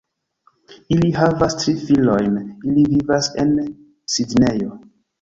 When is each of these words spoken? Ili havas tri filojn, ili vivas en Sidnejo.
Ili 0.95 1.11
havas 1.17 1.57
tri 1.59 1.75
filojn, 1.83 2.41
ili 2.73 2.89
vivas 2.97 3.33
en 3.47 3.57
Sidnejo. 4.19 4.77